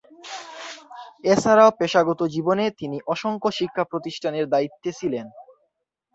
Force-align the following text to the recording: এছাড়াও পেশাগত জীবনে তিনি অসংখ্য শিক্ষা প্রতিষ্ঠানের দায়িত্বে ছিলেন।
এছাড়াও 1.23 1.69
পেশাগত 1.79 2.19
জীবনে 2.33 2.65
তিনি 2.79 2.97
অসংখ্য 3.07 3.49
শিক্ষা 3.59 3.83
প্রতিষ্ঠানের 3.83 4.45
দায়িত্বে 4.47 4.89
ছিলেন। 4.99 5.25